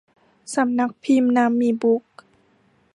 [0.55, 2.13] สำนักพิมพ์นานมีบุ๊คส์